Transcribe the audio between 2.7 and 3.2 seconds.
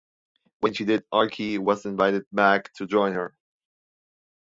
to join